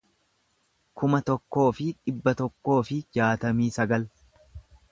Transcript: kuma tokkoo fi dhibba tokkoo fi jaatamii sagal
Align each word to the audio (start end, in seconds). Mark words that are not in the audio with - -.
kuma 1.01 1.19
tokkoo 1.27 1.67
fi 1.79 1.85
dhibba 1.99 2.35
tokkoo 2.41 2.81
fi 2.89 2.99
jaatamii 3.19 3.71
sagal 3.77 4.09